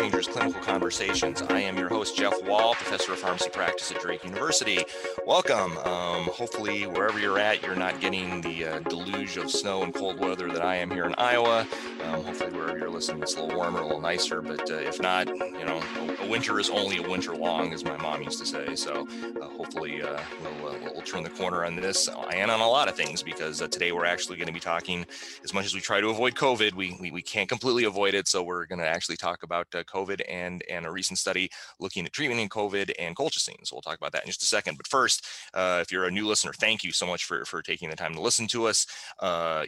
[0.00, 1.42] Changers Clinical Conversations.
[1.42, 4.82] I am your host, Jeff Wall, professor of pharmacy practice at Drake University.
[5.26, 5.76] Welcome.
[5.76, 10.18] Um, hopefully, wherever you're at, you're not getting the uh, deluge of snow and cold
[10.18, 11.66] weather that I am here in Iowa.
[12.04, 14.40] Um, hopefully, wherever you're listening, it's a little warmer, a little nicer.
[14.40, 17.84] But uh, if not, you know, a, a, winter is only a winter long, as
[17.84, 18.74] my mom used to say.
[18.76, 19.06] So
[19.38, 20.18] uh, hopefully, uh,
[20.62, 23.60] we'll, uh, we'll turn the corner on this and on a lot of things because
[23.60, 25.04] uh, today we're actually going to be talking,
[25.44, 28.28] as much as we try to avoid COVID, we, we, we can't completely avoid it.
[28.28, 32.12] So we're going to actually talk about COVID and, and a recent study looking at
[32.12, 33.64] treatment in COVID and colchicine.
[33.64, 34.76] So we'll talk about that in just a second.
[34.76, 37.96] But first, if you're a new listener, thank you so much for, for taking the
[37.96, 38.86] time to listen to us.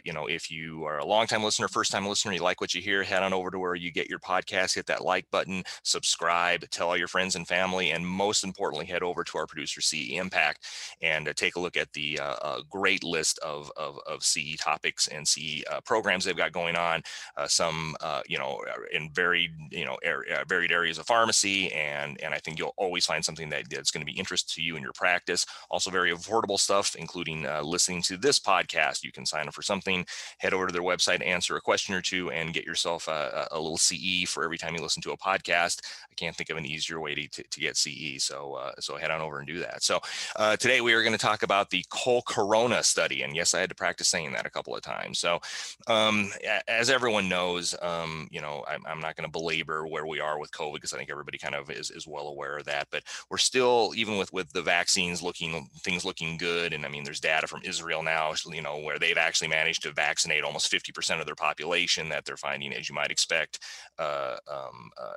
[0.03, 3.03] you know, if you are a long-time listener, first-time listener, you like what you hear,
[3.03, 6.87] head on over to where you get your podcast, hit that like button, subscribe, tell
[6.87, 10.65] all your friends and family, and most importantly, head over to our producer CE Impact
[11.01, 14.55] and uh, take a look at the uh, uh, great list of, of, of, CE
[14.57, 17.01] topics and CE uh, programs they've got going on.
[17.35, 22.19] Uh, some, uh, you know, in very, you know, area, varied areas of pharmacy, and
[22.21, 24.75] and I think you'll always find something that, that's going to be interest to you
[24.75, 25.45] in your practice.
[25.69, 29.03] Also, very affordable stuff, including listening to this podcast.
[29.03, 30.05] You can sign up for something,
[30.37, 33.59] head over to their website, answer a question or two and get yourself a, a,
[33.59, 35.81] little CE for every time you listen to a podcast.
[36.11, 38.23] I can't think of an easier way to, to, to get CE.
[38.23, 39.83] So, uh, so head on over and do that.
[39.83, 39.99] So
[40.35, 43.21] uh, today we are going to talk about the COLCORONA study.
[43.23, 45.19] And yes, I had to practice saying that a couple of times.
[45.19, 45.39] So
[45.87, 46.31] um,
[46.67, 50.39] as everyone knows, um, you know, I'm, I'm not going to belabor where we are
[50.39, 52.87] with COVID because I think everybody kind of is, is well aware of that.
[52.91, 56.73] But we're still, even with, with the vaccines looking, things looking good.
[56.73, 59.91] And I mean, there's data from Israel now, you know, where they've actually managed to
[59.93, 63.59] vaccinate almost 50% of their population that they're finding, as you might expect,
[63.99, 65.13] uh, um, uh,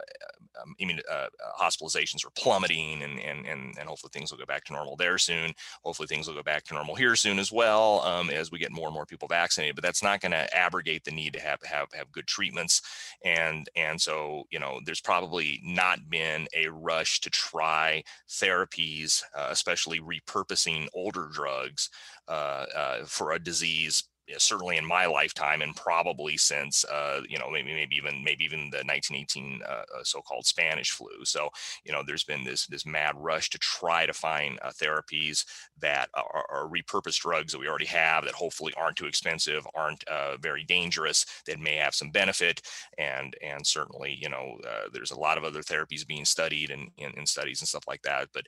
[0.62, 1.26] um, I mean, uh,
[1.60, 5.18] hospitalizations are plummeting, and, and and and hopefully things will go back to normal there
[5.18, 5.52] soon.
[5.82, 8.72] Hopefully things will go back to normal here soon as well um, as we get
[8.72, 9.74] more and more people vaccinated.
[9.74, 12.82] But that's not going to abrogate the need to have have have good treatments,
[13.24, 19.48] and and so you know, there's probably not been a rush to try therapies, uh,
[19.50, 21.90] especially repurposing older drugs
[22.28, 24.04] uh, uh, for a disease
[24.38, 28.70] certainly in my lifetime and probably since uh, you know maybe maybe even maybe even
[28.70, 31.24] the 1918 uh, uh, so-called Spanish flu.
[31.24, 31.50] So
[31.84, 35.44] you know there's been this this mad rush to try to find uh, therapies
[35.80, 40.02] that are, are, repurposed drugs that we already have that hopefully aren't too expensive, aren't
[40.08, 42.62] uh, very dangerous, that may have some benefit,
[42.98, 46.90] and and certainly you know uh, there's a lot of other therapies being studied and
[46.98, 48.28] in, in, studies and stuff like that.
[48.32, 48.46] But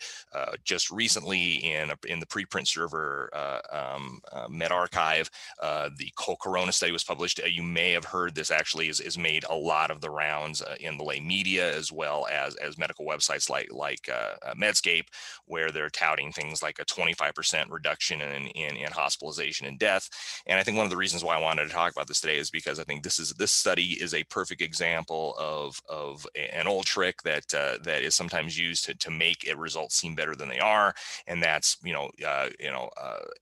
[0.64, 3.30] just recently in a, in the preprint server
[3.72, 5.28] um, medRxiv.
[5.68, 7.40] Uh, the Corona study was published.
[7.44, 10.62] Uh, you may have heard this actually is, is made a lot of the rounds
[10.62, 14.54] uh, in the lay media as well as as medical websites like like uh, uh,
[14.54, 15.08] Medscape,
[15.44, 20.08] where they're touting things like a 25% reduction in, in, in hospitalization and death.
[20.46, 22.38] And I think one of the reasons why I wanted to talk about this today
[22.38, 26.66] is because I think this is this study is a perfect example of of an
[26.66, 30.60] old trick that that is sometimes used to, to make results seem better than they
[30.60, 30.94] are,
[31.26, 32.10] and that's you know
[32.58, 32.88] you know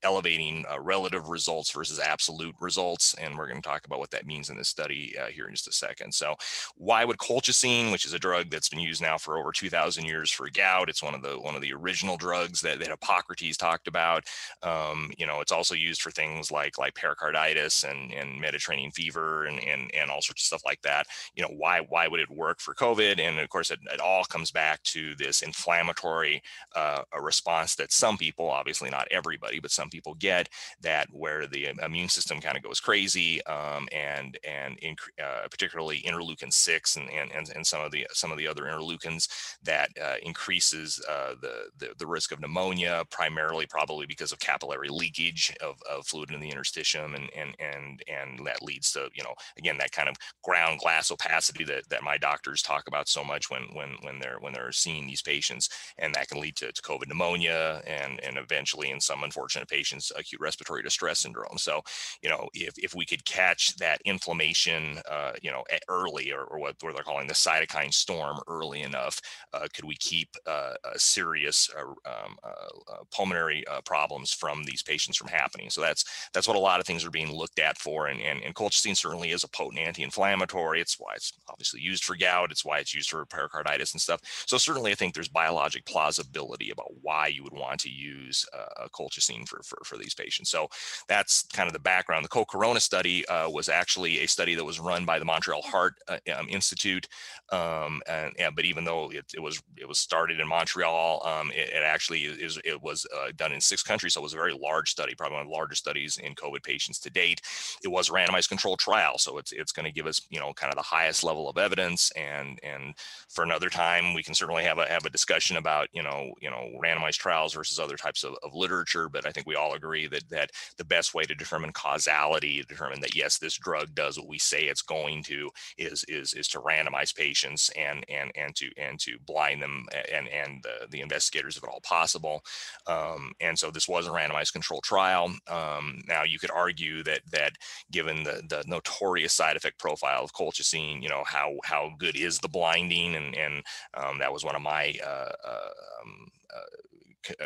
[0.03, 3.13] elevating relative results versus absolute absolute results.
[3.21, 5.53] And we're going to talk about what that means in this study uh, here in
[5.53, 6.11] just a second.
[6.11, 6.33] So
[6.75, 10.31] why would colchicine, which is a drug that's been used now for over 2000 years
[10.31, 13.87] for gout, it's one of the one of the original drugs that, that Hippocrates talked
[13.87, 14.23] about.
[14.63, 19.45] Um, you know, it's also used for things like like pericarditis and, and Mediterranean fever
[19.45, 21.05] and, and, and all sorts of stuff like that.
[21.35, 23.19] You know, why why would it work for COVID?
[23.19, 26.41] And of course, it, it all comes back to this inflammatory
[26.75, 30.49] uh, response that some people, obviously not everybody, but some people get
[30.81, 35.47] that where the immune immune system kind of goes crazy, um, and and in, uh,
[35.49, 39.27] particularly interleukin six and, and and some of the some of the other interleukins
[39.63, 44.89] that uh, increases uh, the, the, the risk of pneumonia, primarily probably because of capillary
[44.89, 49.23] leakage of, of fluid in the interstitium, and and and and that leads to you
[49.23, 53.23] know again that kind of ground glass opacity that that my doctors talk about so
[53.23, 56.71] much when when when they're when they're seeing these patients, and that can lead to,
[56.71, 61.57] to COVID pneumonia and and eventually in some unfortunate patients acute respiratory distress syndrome.
[61.57, 61.81] So
[62.21, 66.59] you know, if, if we could catch that inflammation, uh, you know, early or, or,
[66.59, 69.21] what they're calling the cytokine storm early enough,
[69.53, 75.17] uh, could we keep uh, serious uh, um, uh, uh, pulmonary problems from these patients
[75.17, 75.69] from happening?
[75.69, 78.07] So that's that's what a lot of things are being looked at for.
[78.07, 80.81] And, and, and colchicine certainly is a potent anti-inflammatory.
[80.81, 82.51] It's why it's obviously used for gout.
[82.51, 84.21] It's why it's used for pericarditis and stuff.
[84.47, 88.45] So certainly I think there's biologic plausibility about why you would want to use
[88.93, 90.49] colchicine for, for, for these patients.
[90.49, 90.67] So
[91.07, 94.77] that's kind of the background, the COLCORONA study uh, was actually a study that was
[94.77, 97.07] run by the Montreal Heart uh, um, Institute.
[97.53, 101.49] Um, and, and, but even though it, it, was it was started in Montreal, um,
[101.51, 104.43] it, it, actually is it was uh, done in six countries, so it was a
[104.43, 107.41] very large study, probably one of the largest studies in COVID patients to date.
[107.81, 110.51] It was a randomized controlled trial, so it's it's going to give us you know
[110.53, 112.11] kind of the highest level of evidence.
[112.17, 112.95] And and
[113.29, 116.49] for another time, we can certainly have a have a discussion about you know you
[116.49, 119.07] know randomized trials versus other types of, of literature.
[119.07, 123.01] But I think we all agree that that the best way to determine causality, determine
[123.01, 126.59] that yes, this drug does what we say it's going to, is is is to
[126.59, 131.57] randomize patients and and and to and to blind them and and the, the investigators
[131.57, 132.43] if at all possible.
[132.87, 135.33] Um, and so this was a randomized control trial.
[135.47, 137.53] Um, now you could argue that that
[137.91, 142.39] given the the notorious side effect profile of colchicine, you know how how good is
[142.39, 143.63] the blinding, and and
[143.93, 145.69] um, that was one of my uh, uh,
[146.01, 146.77] um, uh,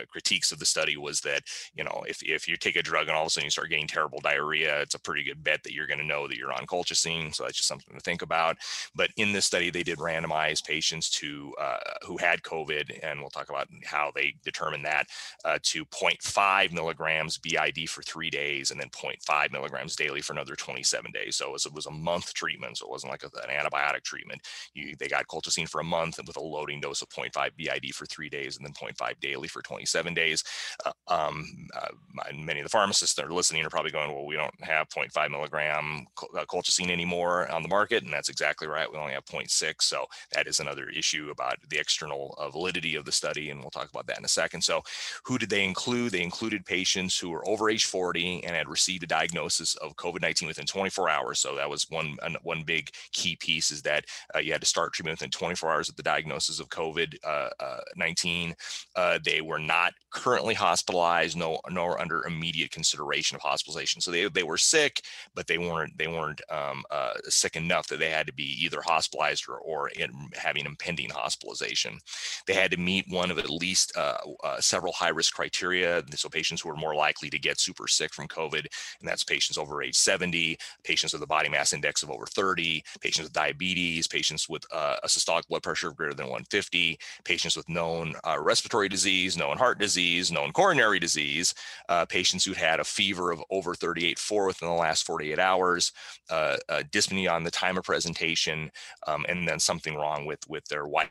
[0.09, 3.15] critiques of the study was that you know if, if you take a drug and
[3.15, 5.73] all of a sudden you start getting terrible diarrhea it's a pretty good bet that
[5.73, 8.57] you're going to know that you're on colchicine so that's just something to think about.
[8.95, 13.29] But in this study they did randomize patients to uh, who had covid and we'll
[13.29, 15.07] talk about how they determined that
[15.45, 20.55] uh, to 0.5 milligrams bid for three days and then 0.5 milligrams daily for another
[20.55, 21.35] 27 days.
[21.35, 24.03] So it was, it was a month treatment so it wasn't like a, an antibiotic
[24.03, 24.41] treatment.
[24.73, 28.05] You, they got colchicine for a month with a loading dose of 0.5 bid for
[28.05, 30.43] three days and then 0.5 daily for 27 days.
[30.85, 31.87] Uh, um, uh,
[32.33, 35.31] many of the pharmacists that are listening are probably going, well, we don't have 0.5
[35.31, 36.05] milligram
[36.37, 38.03] uh, colchicine anymore on the market.
[38.03, 38.91] And that's exactly right.
[38.91, 39.81] We only have 0.6.
[39.81, 43.49] So that is another issue about the external uh, validity of the study.
[43.49, 44.61] And we'll talk about that in a second.
[44.61, 44.81] So
[45.25, 46.11] who did they include?
[46.11, 50.47] They included patients who were over age 40 and had received a diagnosis of COVID-19
[50.47, 51.39] within 24 hours.
[51.39, 54.05] So that was one, one big key piece is that
[54.35, 58.53] uh, you had to start treatment within 24 hours of the diagnosis of COVID-19.
[58.95, 64.01] Uh, they were not currently hospitalized, no, nor under immediate consideration of hospitalization.
[64.01, 65.01] So they, they were sick,
[65.33, 68.81] but they weren't they weren't um, uh, sick enough that they had to be either
[68.81, 69.89] hospitalized or, or
[70.35, 71.97] having impending hospitalization.
[72.45, 76.03] They had to meet one of at least uh, uh, several high risk criteria.
[76.15, 78.65] So patients who are more likely to get super sick from COVID,
[78.99, 82.83] and that's patients over age 70, patients with a body mass index of over 30,
[82.99, 87.55] patients with diabetes, patients with uh, a systolic blood pressure of greater than 150, patients
[87.55, 91.53] with known uh, respiratory disease, known heart disease, known coronary disease,
[91.89, 95.91] uh, patients who'd had a fever of over 38.4 within the last 48 hours,
[96.29, 98.71] uh, uh, dyspnea on the time of presentation,
[99.07, 101.09] um, and then something wrong with, with their white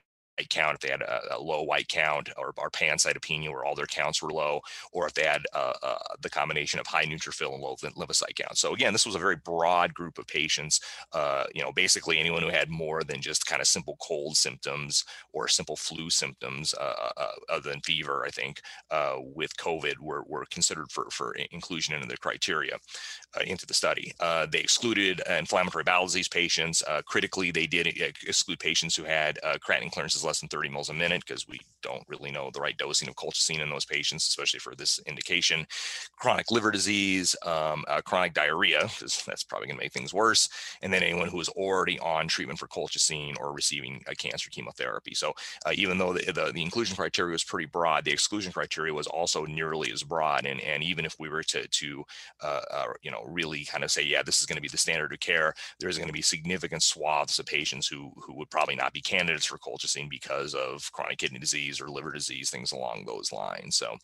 [0.49, 3.87] count, if they had a, a low white count or, or pancytopenia where all their
[3.87, 4.61] counts were low,
[4.93, 8.57] or if they had uh, uh, the combination of high neutrophil and low lymphocyte count.
[8.57, 10.81] So again, this was a very broad group of patients.
[11.13, 15.05] Uh, you know, basically anyone who had more than just kind of simple cold symptoms
[15.33, 18.61] or simple flu symptoms, uh, uh, uh, other than fever, I think,
[19.35, 22.79] with COVID were, were considered for, for inclusion into the criteria
[23.45, 24.13] into the study.
[24.51, 26.83] they excluded inflammatory bowel disease patients.
[27.07, 31.25] critically, they did exclude patients who had creatinine clearances less than 30 mils a minute
[31.27, 34.77] because we don't really know the right dosing of colchicine in those patients, especially for
[34.77, 35.67] this indication.
[36.17, 40.49] Chronic liver disease, um, uh, chronic diarrhea, because that's probably going to make things worse.
[40.83, 45.15] And then anyone who is already on treatment for colchicine or receiving a cancer chemotherapy.
[45.15, 45.33] So
[45.67, 49.09] uh, even though the, the, the, inclusion criteria was pretty broad, the exclusion criteria was
[49.09, 50.47] also nearly as broad.
[50.47, 52.05] And, and even if we were to, to
[52.41, 54.79] uh, uh you know, really kind of say, yeah, this is going to be the
[54.79, 58.77] standard of care, there's going to be significant swaths of patients who, who would probably
[58.77, 63.05] not be candidates for colchicine because of chronic kidney disease or liver disease, things along
[63.07, 63.77] those lines.
[63.77, 63.97] So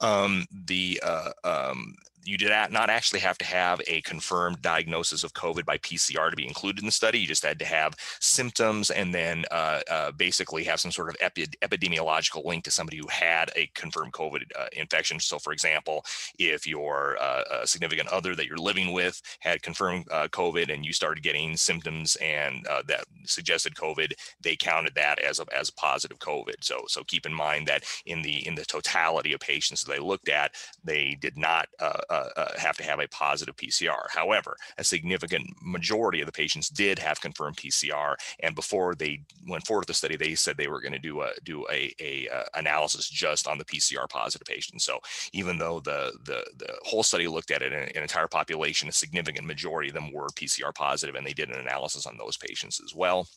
[0.00, 1.94] um, the uh, um,
[2.28, 6.36] you did not actually have to have a confirmed diagnosis of COVID by PCR to
[6.36, 7.18] be included in the study.
[7.18, 11.16] You just had to have symptoms and then uh, uh, basically have some sort of
[11.20, 15.18] epi epidemiological link to somebody who had a confirmed COVID uh, infection.
[15.20, 16.04] So, for example,
[16.38, 20.92] if your uh, significant other that you're living with had confirmed uh, COVID and you
[20.92, 26.18] started getting symptoms and uh, that suggested COVID, they counted that as a as positive
[26.18, 26.56] COVID.
[26.60, 29.98] So, so keep in mind that in the in the totality of patients that they
[29.98, 30.52] looked at,
[30.84, 32.00] they did not uh,
[32.36, 34.06] uh, have to have a positive PCR.
[34.10, 39.66] However, a significant majority of the patients did have confirmed PCR, and before they went
[39.66, 42.28] forward with the study, they said they were going to do a do a, a
[42.28, 44.84] uh, analysis just on the PCR positive patients.
[44.84, 44.98] So
[45.32, 48.92] even though the the the whole study looked at it in an entire population, a
[48.92, 52.80] significant majority of them were PCR positive, and they did an analysis on those patients
[52.84, 53.28] as well.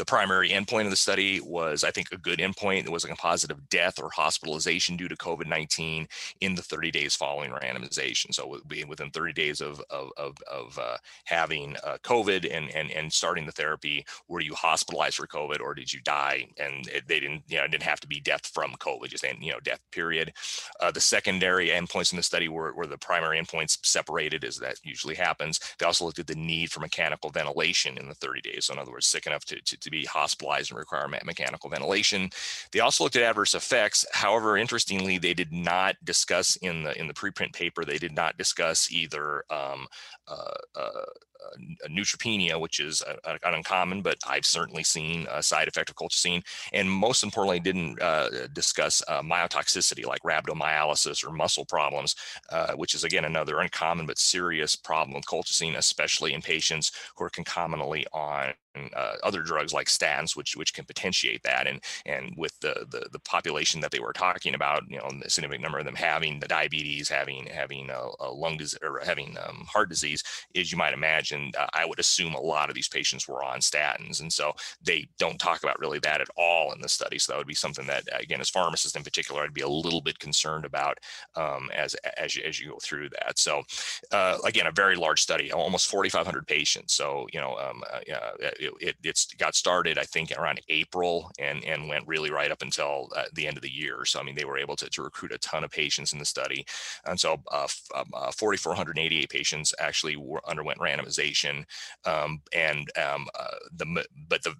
[0.00, 2.84] The primary endpoint of the study was, I think, a good endpoint.
[2.84, 6.08] It was a composite of death or hospitalization due to COVID 19
[6.40, 8.32] in the 30 days following randomization.
[8.34, 13.12] So, within 30 days of, of, of, of uh, having uh, COVID and, and, and
[13.12, 16.46] starting the therapy, were you hospitalized for COVID or did you die?
[16.56, 19.52] And it, they didn't, you know, didn't have to be death from COVID, just, you
[19.52, 20.32] know, death period.
[20.80, 24.76] Uh, the secondary endpoints in the study were, were the primary endpoints separated, as that
[24.82, 25.60] usually happens.
[25.78, 28.64] They also looked at the need for mechanical ventilation in the 30 days.
[28.64, 32.30] So, in other words, sick enough to, to, to be hospitalized and require mechanical ventilation.
[32.72, 34.06] They also looked at adverse effects.
[34.12, 37.84] However, interestingly, they did not discuss in the in the preprint paper.
[37.84, 39.86] They did not discuss either um,
[40.28, 41.04] uh, uh,
[41.88, 43.02] neutropenia, which is
[43.44, 46.42] uncommon, but I've certainly seen a side effect of colchicine.
[46.72, 52.14] And most importantly, didn't uh, discuss uh, myotoxicity like rhabdomyolysis or muscle problems,
[52.50, 57.24] uh, which is again another uncommon but serious problem with colchicine, especially in patients who
[57.24, 58.52] are concomitantly on
[58.94, 63.08] uh, other drugs like statins, which which can potentiate that, and and with the, the
[63.12, 66.38] the population that they were talking about, you know, a significant number of them having
[66.38, 70.22] the diabetes, having having a, a lung disease or having um, heart disease,
[70.54, 73.60] as you might imagine, uh, I would assume a lot of these patients were on
[73.60, 77.18] statins, and so they don't talk about really that at all in the study.
[77.18, 80.00] So that would be something that, again, as pharmacists in particular, I'd be a little
[80.00, 80.98] bit concerned about
[81.36, 83.38] um, as as you, as you go through that.
[83.38, 83.62] So
[84.12, 86.94] uh, again, a very large study, almost 4,500 patients.
[86.94, 88.00] So you know, um, uh,
[88.40, 92.62] it, it it's got started I think around April and and went really right up
[92.62, 94.04] until uh, the end of the year.
[94.04, 96.24] So I mean they were able to, to recruit a ton of patients in the
[96.24, 96.66] study,
[97.04, 101.19] and so uh, um, uh, 4,488 patients actually were, underwent randomization,
[102.04, 104.54] um, and um, uh, the but the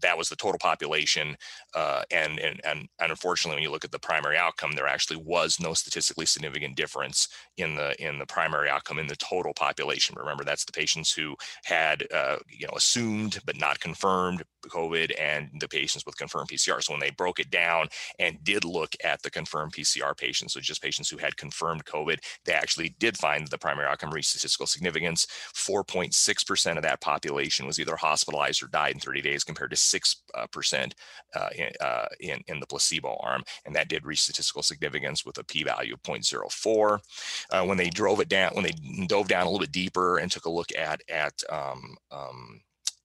[0.00, 1.36] that was the total population,
[1.74, 5.16] uh, and, and and and unfortunately when you look at the primary outcome, there actually
[5.16, 10.16] was no statistically significant difference in the in the primary outcome in the total population.
[10.18, 15.50] Remember that's the patients who had uh, you know assumed but not confirmed COVID and
[15.60, 16.82] the patients with confirmed PCR.
[16.82, 20.60] So when they broke it down and did look at the confirmed PCR patients, so
[20.60, 24.66] just patients who had confirmed COVID, they actually did find the primary outcome reached statistical
[24.66, 25.26] significance.
[25.54, 30.16] 4.6% of that population was either hospitalized or died in 30 days compared to 6%
[30.34, 30.46] uh,
[31.34, 33.42] uh, in, uh, in, in, the placebo arm.
[33.64, 36.98] And that did reach statistical significance with a p-value of 0.04.
[37.50, 40.30] Uh, when they drove it down, when they dove down a little bit deeper and
[40.30, 42.60] took a look at, at um, um,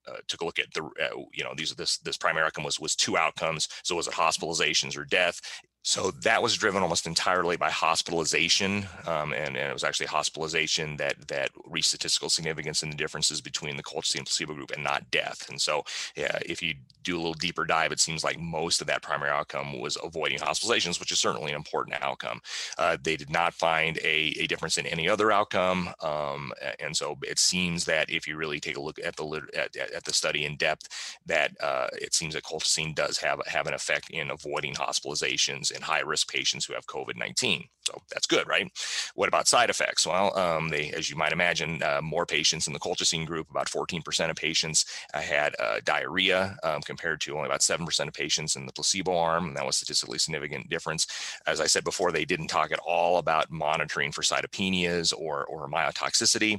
[0.08, 2.80] uh, took a look at the uh, you know these this this primary outcome was
[2.80, 3.68] was two outcomes.
[3.82, 5.40] So was it hospitalizations or death
[5.84, 10.96] so that was driven almost entirely by hospitalization, um, and, and, it was actually hospitalization
[10.98, 15.10] that that reached statistical significance in the differences between the colchicine placebo group and not
[15.10, 15.48] death.
[15.50, 15.84] And so,
[16.14, 19.32] yeah, if you do a little deeper dive, it seems like most of that primary
[19.32, 22.40] outcome was avoiding hospitalizations, which is certainly an important outcome.
[22.78, 27.18] Uh, they did not find a, a difference in any other outcome, um, and so
[27.24, 30.44] it seems that if you really take a look at the at, at the study
[30.44, 34.74] in depth, that uh, it seems that colchicine does have have an effect in avoiding
[34.74, 37.64] hospitalizations in high risk patients who have COVID 19.
[37.84, 38.70] So that's good, right?
[39.14, 40.06] What about side effects?
[40.06, 43.68] Well, um, they, as you might imagine, uh, more patients in the colchicine group, about
[43.68, 44.84] 14% of patients
[45.14, 49.16] uh, had uh, diarrhea um, compared to only about 7% of patients in the placebo
[49.16, 49.48] arm.
[49.48, 51.06] And that was statistically significant difference.
[51.46, 55.68] As I said before, they didn't talk at all about monitoring for cytopenias or, or
[55.68, 56.58] myotoxicity.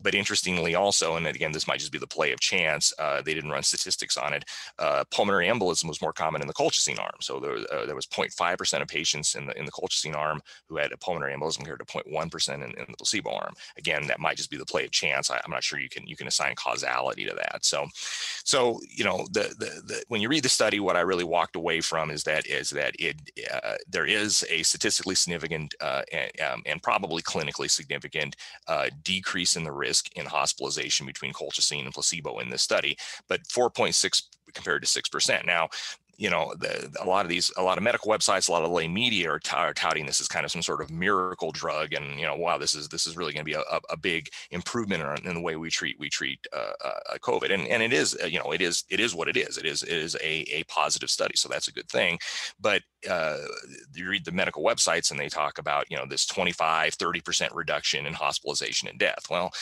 [0.00, 3.34] But interestingly, also, and again, this might just be the play of chance, uh, they
[3.34, 4.44] didn't run statistics on it.
[4.78, 7.14] Uh, pulmonary embolism was more common in the colchicine arm.
[7.20, 10.40] So there, uh, there was 0.5 percent of patients in the in the colchicine arm
[10.72, 13.54] who had a pulmonary embolism compared to 0.1% in, in the placebo arm.
[13.76, 15.30] Again, that might just be the play of chance.
[15.30, 17.64] I, am not sure you can you can assign causality to that.
[17.64, 17.86] So,
[18.44, 21.56] so you know, the, the, the when you read the study, what I really walked
[21.56, 23.16] away from is that is that it
[23.52, 28.34] uh, there is a statistically significant uh, and, um, and, probably clinically significant
[28.66, 32.96] uh, decrease in the risk in hospitalization between colchicine and placebo in this study,
[33.28, 35.46] but 4.6 compared to 6%.
[35.46, 35.68] Now,
[36.22, 38.70] you know, the, a lot of these, a lot of medical websites, a lot of
[38.70, 41.92] lay media are, t- are, touting this as kind of some sort of miracle drug,
[41.94, 44.28] and you know, wow, this is this is really going to be a, a, big
[44.52, 47.92] improvement in, in, the way we treat we treat uh, uh, COVID, and and it
[47.92, 49.58] is, uh, you know, it is it is what it is.
[49.58, 52.20] It is it is a a positive study, so that's a good thing.
[52.60, 53.38] But uh,
[53.94, 58.06] you read the medical websites and they talk about you know this 25 30% reduction
[58.06, 59.26] in hospitalization and death.
[59.30, 59.52] Well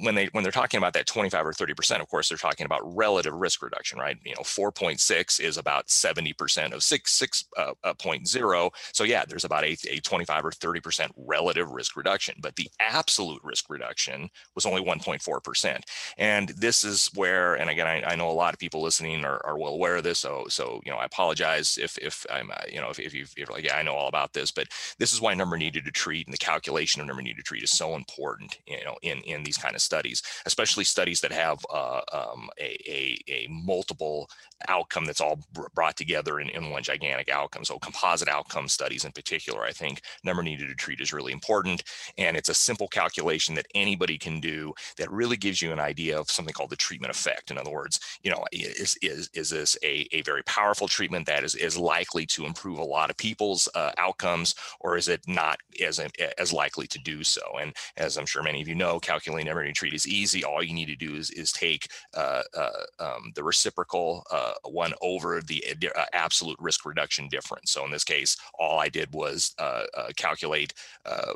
[0.00, 2.80] when they when they're talking about that 25 or 30% of course they're talking about
[2.84, 4.16] relative risk reduction right?
[4.24, 9.64] You know 4.6 is about 70% of 6 6.0 uh, uh, so yeah there's about
[9.64, 14.82] a, a 25 or 30% relative risk reduction but the absolute risk reduction was only
[14.82, 15.80] 1.4%
[16.18, 19.44] and this is where and again I, I know a lot of people listening are,
[19.44, 22.54] are well aware of this so so you know I apologize if if I'm uh,
[22.70, 24.68] you know know, if, if you are like, yeah, I know all about this, but
[24.98, 27.62] this is why number needed to treat and the calculation of number needed to treat
[27.62, 31.58] is so important, you know, in, in these kind of studies, especially studies that have
[31.72, 34.28] uh, um, a, a, a, multiple
[34.68, 35.40] outcome that's all
[35.74, 37.64] brought together in, in one gigantic outcome.
[37.64, 41.82] So composite outcome studies in particular, I think number needed to treat is really important.
[42.18, 46.18] And it's a simple calculation that anybody can do that really gives you an idea
[46.18, 47.50] of something called the treatment effect.
[47.50, 51.44] In other words, you know, is, is, is this a, a very powerful treatment that
[51.44, 55.58] is, is likely to improve a lot of people's uh, outcomes, or is it not
[55.84, 56.00] as,
[56.38, 57.42] as likely to do so?
[57.60, 60.44] And as I'm sure many of you know, calculating number needed to treat is easy.
[60.44, 64.92] All you need to do is, is take uh, uh, um, the reciprocal uh, one
[65.02, 67.70] over the uh, absolute risk reduction difference.
[67.72, 69.84] So in this case, all I did was uh,
[70.16, 70.74] calculate,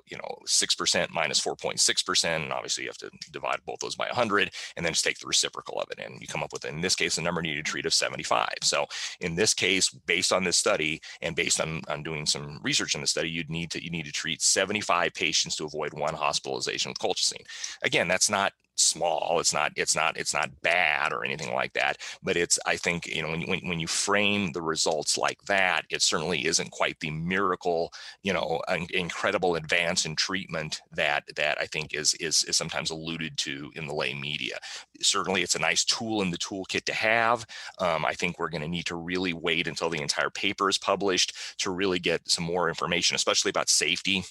[0.06, 2.24] you know, 6% minus 4.6%.
[2.24, 5.26] And obviously you have to divide both those by 100 and then just take the
[5.26, 6.04] reciprocal of it.
[6.04, 8.48] And you come up with, in this case, the number needed to treat of 75.
[8.62, 8.86] So
[9.20, 13.00] in this case, based on this study and based on, on doing some research in
[13.00, 16.90] the study, you'd need to, you need to treat 75 patients to avoid one hospitalization
[16.90, 17.44] with colchicine.
[17.82, 21.96] Again, that's not small it's not it's not it's not bad or anything like that
[22.22, 25.84] but it's i think you know when, when, when you frame the results like that
[25.90, 28.60] it certainly isn't quite the miracle you know
[28.90, 33.87] incredible advance in treatment that that i think is is is sometimes alluded to in
[33.87, 34.58] the lay media.
[35.00, 37.46] Certainly it's a nice tool in the toolkit to have.
[37.78, 40.78] Um, i think we're going to need to really wait until the entire paper is
[40.78, 44.25] published to really get some more information especially about safety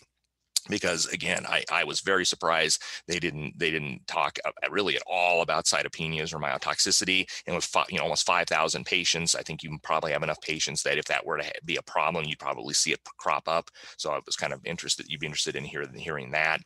[0.70, 4.38] because again I, I was very surprised they didn't they didn't talk
[4.70, 7.26] really at all about cytopenias or myotoxicity.
[7.48, 10.84] And with five, you know almost 5000 patients i think you probably have enough patients
[10.84, 13.70] that if that were to be a problem you'd probably see it crop up.
[13.98, 16.62] So i was kind of interested you'd be interested in hearing, hearing that.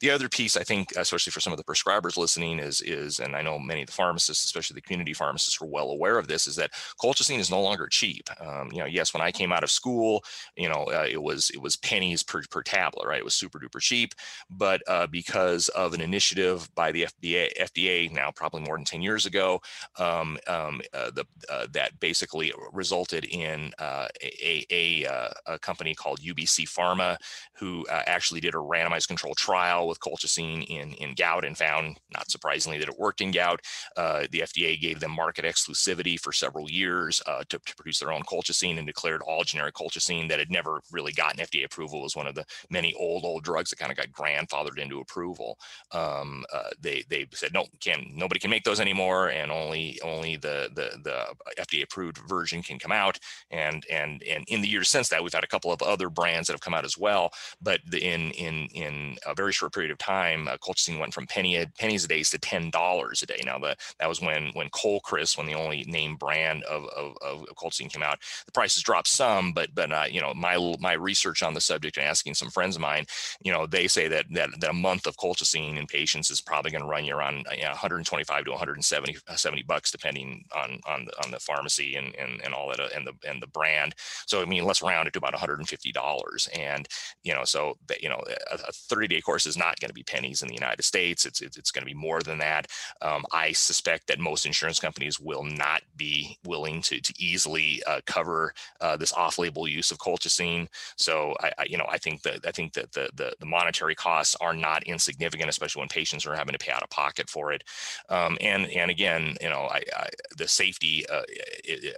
[0.00, 3.34] The other piece i think especially for some of the prescribers listening is is and
[3.34, 6.46] i know many of the pharmacists especially the community pharmacists are well aware of this
[6.46, 8.28] is that colchicine is no longer cheap.
[8.40, 10.22] Um, you know yes when i came out of school
[10.56, 13.18] you know uh, it was it was pennies per, per tablet right?
[13.18, 14.14] It was super duper cheap,
[14.50, 19.02] but uh, because of an initiative by the FDA, FDA now probably more than 10
[19.02, 19.60] years ago,
[19.98, 25.94] um, um, uh, the, uh, that basically resulted in uh, a, a, uh, a, company
[25.94, 27.16] called UBC Pharma,
[27.54, 31.98] who uh, actually did a randomized control trial with colchicine in, in gout and found,
[32.12, 33.60] not surprisingly, that it worked in gout.
[33.96, 38.78] the FDA gave them market exclusivity for several years to, to produce their own colchicine
[38.78, 42.34] and declared all generic colchicine that had never really gotten FDA approval was one of
[42.34, 45.58] the many old, old drugs that kind of got grandfathered into approval.
[45.92, 50.36] Um, uh, they they said no, can nobody can make those anymore, and only only
[50.36, 51.26] the the the
[51.60, 53.18] FDA approved version can come out.
[53.50, 56.46] And and and in the years since that, we've had a couple of other brands
[56.46, 57.30] that have come out as well.
[57.60, 61.56] But in in in a very short period of time, uh, colchicine went from penny
[61.56, 63.40] a, pennies a day to ten dollars a day.
[63.44, 67.46] Now the that was when when Colcrys, when the only name brand of of, of
[67.56, 69.52] colchicine came out, the prices dropped some.
[69.52, 72.76] But but uh, you know my my research on the subject and asking some friends
[72.76, 73.06] of mine,
[73.42, 76.70] you know, they say that that, that a month of colchicine in patients is probably
[76.70, 80.80] going to run you around you know, 125 to 170 uh, 70 bucks, depending on
[80.86, 83.46] on the, on the pharmacy and, and and all that uh, and the and the
[83.46, 83.94] brand.
[84.26, 86.48] So I mean, let's round it to about 150 dollars.
[86.56, 86.86] And
[87.22, 90.42] you know, so you know, a, 30 day course is not going to be pennies
[90.42, 91.24] in the United States.
[91.24, 92.66] It's it's, it's going to be more than that.
[93.02, 98.00] Um, I suspect that most insurance companies will not be willing to to easily uh,
[98.06, 100.68] cover uh, this off-label use of colchicine.
[100.96, 103.94] So I, I, you know I think that I think that the the the monetary
[103.94, 107.52] costs are not insignificant, especially when patients are having to pay out of pocket for
[107.52, 107.64] it.
[108.08, 111.22] Um, and and again, you know, I, I, the safety uh,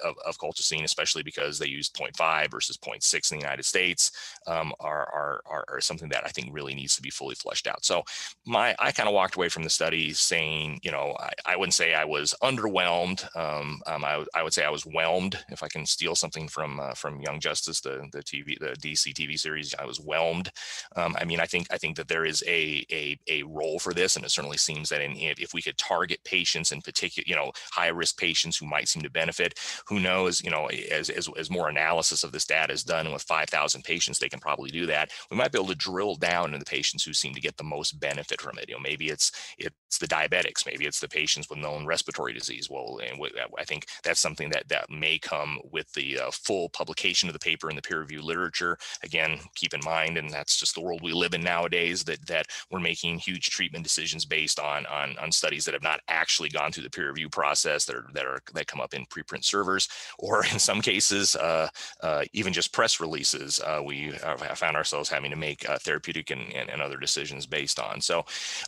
[0.05, 4.11] of, of colchicine, especially because they use 0.5 versus 0.6 in the United States,
[4.47, 7.85] um, are, are, are something that I think really needs to be fully fleshed out.
[7.85, 8.03] So
[8.47, 11.75] my I kind of walked away from the study saying, you know, I, I wouldn't
[11.75, 13.25] say I was underwhelmed.
[13.37, 15.39] Um, um, I, I would say I was whelmed.
[15.49, 19.13] If I can steal something from uh, from Young Justice, the the TV the DC
[19.15, 20.51] TV series, I was whelmed.
[21.01, 23.95] Um, I mean, I think I think that there is a a, a role for
[23.95, 27.35] this, and it certainly seems that in, if we could target patients in particular, you
[27.35, 31.29] know, high risk patients who might seem to benefit, who knows, you know, as as,
[31.39, 34.87] as more analysis of this data is done with 5,000 patients, they can probably do
[34.87, 35.11] that.
[35.31, 37.65] We might be able to drill down into the patients who seem to get the
[37.65, 38.69] most benefit from it.
[38.69, 42.69] You know, maybe it's it's the diabetics, maybe it's the patients with known respiratory disease.
[42.71, 43.21] Well, and
[43.59, 47.39] I think that's something that that may come with the uh, full publication of the
[47.39, 48.77] paper in the peer review literature.
[49.03, 52.47] Again, keep in mind, and that's just the world we live in nowadays that that
[52.71, 56.73] we're making huge treatment decisions based on on on studies that have not actually gone
[56.73, 59.89] through the peer review process that are that are that come up in preprint servers
[60.19, 61.69] or in some cases uh,
[62.03, 64.11] uh, even just press releases uh, we
[64.55, 68.01] found ourselves having to make uh, therapeutic and, and, and, other decisions based on.
[68.01, 68.25] So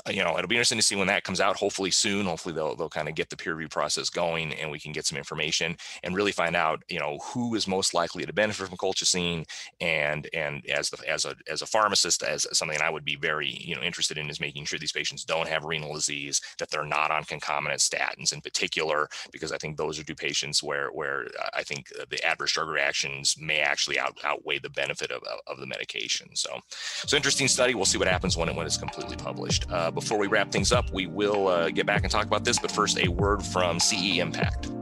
[0.07, 2.27] uh, you know it'll be interesting to see when that comes out hopefully soon.
[2.27, 5.07] Hopefully they'll, they'll kind of get the peer review process going and we can get
[5.07, 8.77] some information and really find out you know who is most likely to benefit from
[8.77, 9.47] colchicine
[9.81, 13.49] and and as the as a as a pharmacist as something I would be very
[13.49, 16.85] you know interested in is making sure these patients don't have renal disease that they're
[16.85, 21.27] not on concomitant statins in particular because I think those are two patients where where
[21.41, 25.59] uh, I think the adverse drug reactions may actually out, outweigh the benefit of, of
[25.59, 26.35] the medication.
[26.35, 27.75] So so interesting study.
[27.75, 29.67] We'll see what happens when it when it's completely published.
[29.71, 32.59] Uh, before we wrap things up we will uh, get back and talk about this
[32.59, 34.82] but first a word from CE Impact.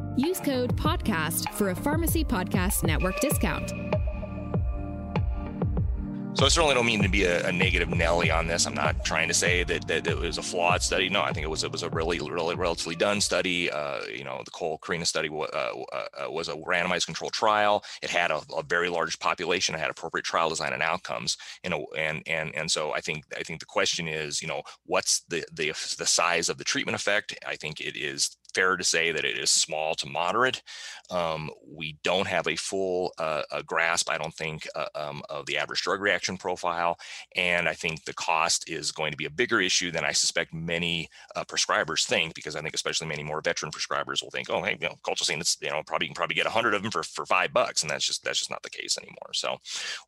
[0.17, 3.71] Use code PODCAST for a Pharmacy Podcast Network discount.
[6.33, 8.65] So I certainly don't mean to be a, a, negative Nelly on this.
[8.65, 11.09] I'm not trying to say that, that, it was a flawed study.
[11.09, 13.69] No, I think it was it was a really really relatively done study.
[13.69, 17.83] Uh, you know, the COLCORONA study uh, uh, was a randomized controlled trial.
[18.01, 19.75] It had a, a, very large population.
[19.75, 21.37] It had appropriate trial design and outcomes.
[21.63, 24.63] You know, and and and so I think I think the question is, you know,
[24.85, 27.37] what's the the the size of the treatment effect?
[27.45, 30.61] I think it is fair to say that it is small to moderate.
[31.09, 35.45] Um, we don't have a full uh, a grasp, I don't think, uh, um, of
[35.45, 36.97] the adverse drug reaction profile.
[37.35, 40.53] And I think the cost is going to be a bigger issue than I suspect
[40.53, 44.63] many uh, prescribers think, because I think especially many more veteran prescribers will think, oh,
[44.63, 46.81] hey, you know, colchicine, it's, you know, probably you can probably get a hundred of
[46.81, 47.81] them for, for five bucks.
[47.81, 49.33] And that's just, that's just not the case anymore.
[49.33, 49.57] So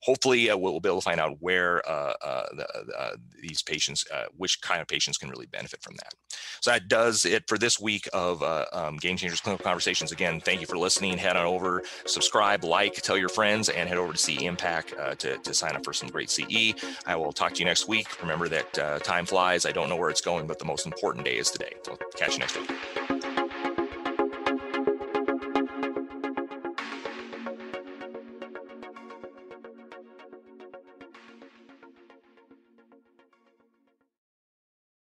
[0.02, 4.06] hopefully uh, we'll, be able to find out where uh, uh, the, these patients,
[4.38, 6.14] which kind of patients can really benefit from that.
[6.62, 10.12] So that does it for this week of of uh, um, Game Changers Clinical Conversations.
[10.12, 11.18] Again, thank you for listening.
[11.18, 15.16] Head on over, subscribe, like, tell your friends, and head over to CE Impact uh,
[15.16, 16.74] to, to sign up for some great CE.
[17.06, 18.22] I will talk to you next week.
[18.22, 19.66] Remember that uh, time flies.
[19.66, 21.74] I don't know where it's going, but the most important day is today.
[21.84, 23.23] So catch you next week.